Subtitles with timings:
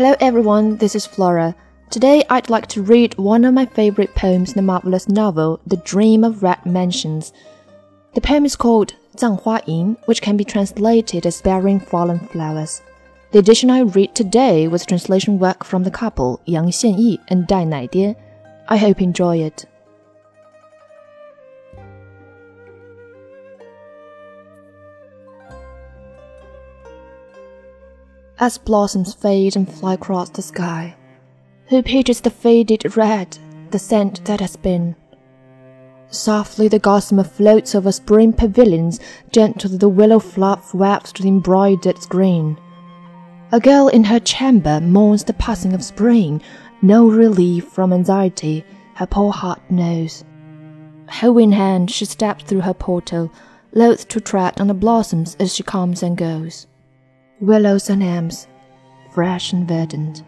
[0.00, 1.54] Hello everyone, this is Flora.
[1.90, 5.76] Today I'd like to read one of my favorite poems in the marvelous novel, The
[5.76, 7.34] Dream of Red Mansions.
[8.14, 12.80] The poem is called Zang Hua Yin*, which can be translated as bearing fallen flowers.
[13.32, 17.64] The edition I read today was translation work from the couple Yang Xianyi and Dai
[17.64, 18.16] Naidie.
[18.68, 19.66] I hope you enjoy it.
[28.40, 30.96] As blossoms fade and fly across the sky.
[31.66, 33.36] Who pities the faded red,
[33.70, 34.96] the scent that has been?
[36.08, 38.98] Softly the gossamer floats over spring pavilions,
[39.30, 42.58] gentle the willow fluff wafts the embroidered green.
[43.52, 46.40] A girl in her chamber mourns the passing of spring,
[46.80, 48.64] no relief from anxiety
[48.94, 50.24] her poor heart knows.
[51.10, 53.30] Hoe in hand, she steps through her portal,
[53.72, 56.66] loath to tread on the blossoms as she comes and goes
[57.40, 58.46] willows and elms,
[59.12, 60.22] fresh and verdant.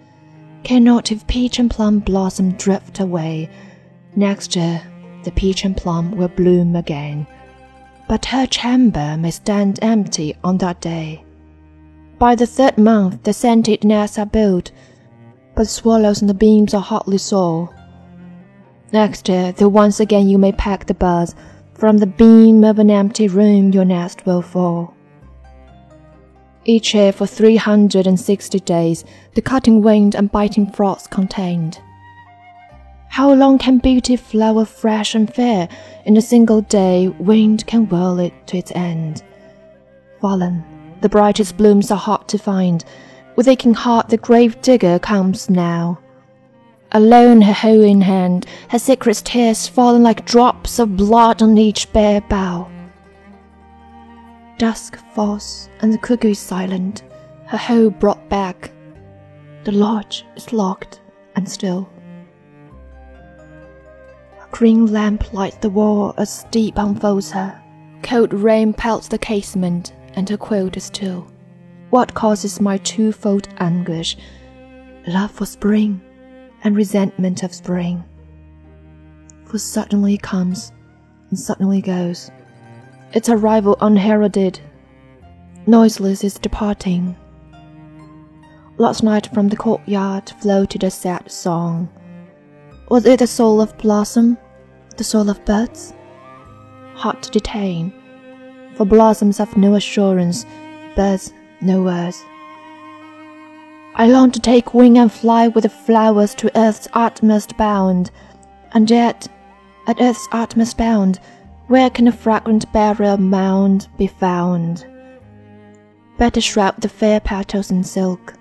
[0.65, 3.51] Cannot if peach and plum blossom drift away.
[4.17, 4.83] Next year,
[5.25, 7.27] the peach and plum will bloom again.
[8.09, 11.25] But her chamber may stand empty on that day.
[12.19, 14.71] By the third month, the scented nests are built,
[15.55, 17.75] but swallows and the beams are hardly sore.
[18.93, 21.35] Next year, though once again you may pack the buds,
[21.75, 24.95] from the beam of an empty room your nest will fall.
[26.65, 31.81] Each year for 360 days, the cutting wind and biting frost contained.
[33.09, 35.69] How long can beauty flower fresh and fair?
[36.07, 39.23] In a single day, wind can whirl it to its end.
[40.21, 40.65] Fallen,
[41.01, 42.85] the brightest blooms are hard to find.
[43.35, 45.99] With aching heart, the grave digger comes now.
[46.93, 51.93] Alone, her hoe in hand, her secret tears fallen like drops of blood on each
[51.93, 52.72] bare bough.
[54.59, 57.03] Dusk falls, and the cuckoo is silent,
[57.47, 58.71] her hoe brought back.
[59.65, 61.01] The lodge is locked
[61.35, 61.89] and still.
[63.39, 67.61] A green lamp lights the wall as steep unfolds her.
[68.03, 71.27] Cold rain pelts the casement, and her quilt is still.
[71.91, 74.17] What causes my twofold anguish?
[75.07, 76.01] Love for spring,
[76.65, 78.05] and resentment of spring.
[79.47, 80.73] For suddenly comes,
[81.31, 82.31] and suddenly goes
[83.13, 84.61] its arrival unheralded.
[85.67, 87.17] Noiseless is departing.
[88.79, 91.89] Last night from the courtyard floated a sad song.
[92.89, 94.39] Was it the soul of blossom,
[94.97, 95.93] the soul of birds?
[96.95, 97.93] Hard to detain,
[98.75, 100.45] for blossoms have no assurance,
[100.97, 102.25] birds no words.
[103.95, 108.11] I long to take wing and fly with the flowers to earth's utmost bound,
[108.73, 109.29] and yet,
[109.87, 111.21] at earth's utmost bound,
[111.73, 114.87] where can a fragrant burial mound be found?
[116.19, 118.35] Better shroud the fair petals in silk,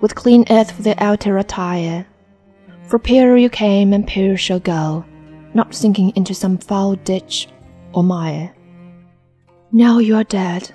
[0.00, 2.06] with clean earth for the outer attire.
[2.84, 5.04] For pure you came and pure shall go,
[5.52, 7.48] not sinking into some foul ditch
[7.92, 8.54] or mire.
[9.70, 10.72] Now you are dead,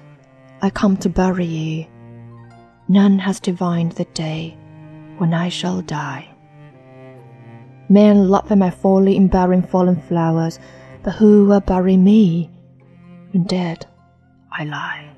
[0.61, 1.87] I come to bury you.
[2.87, 4.55] None has divined the day
[5.17, 6.29] when I shall die.
[7.89, 10.59] Men laugh at my folly in burying fallen flowers
[11.02, 12.50] but who will bury me
[13.32, 13.86] when dead
[14.50, 15.10] I lie?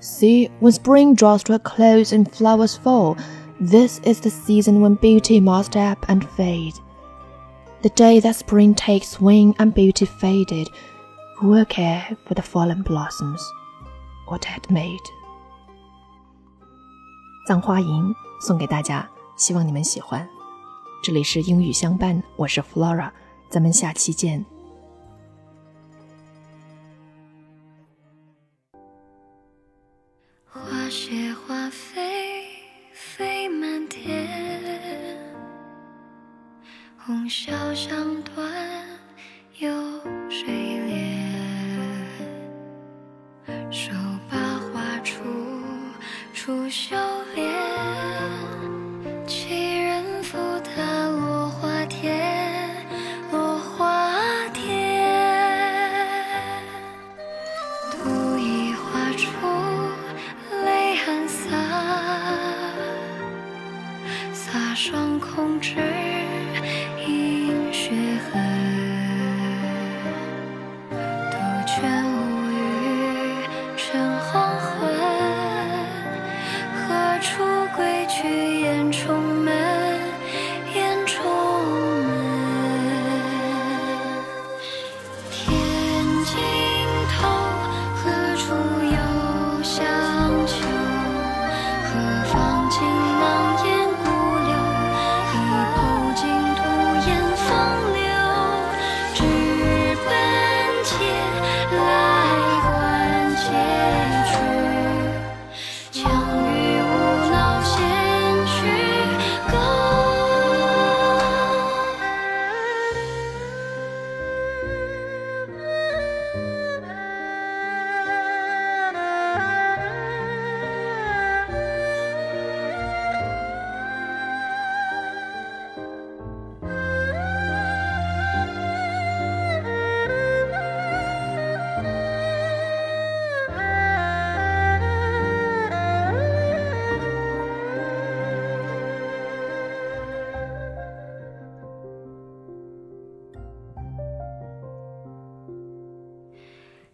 [0.00, 3.16] See, when spring draws to a close and flowers fall,
[3.60, 6.74] this is the season when beauty must ebb and fade.
[7.82, 10.68] The day that spring takes wing and beauty faded,
[11.36, 13.42] who will care for the fallen blossoms
[14.28, 15.00] or dead maid?
[17.46, 20.28] 葬花吟送给大家，希望你们喜欢。
[21.02, 23.10] 这里是英语相伴，我是 Flora。
[23.51, 24.43] 咱们下期见。
[30.45, 32.45] 花谢花飞
[32.93, 35.17] 飞满天，
[36.97, 38.87] 红消香断
[39.59, 39.69] 有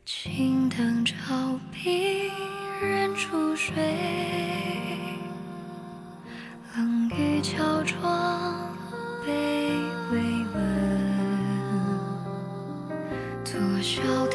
[0.10, 1.14] 青灯照
[1.70, 2.32] 壁
[2.82, 3.76] 人初睡
[6.78, 8.72] 冷雨敲窗
[9.26, 9.32] 被
[10.10, 10.22] 未
[10.56, 11.12] 闻
[13.44, 14.28] 多少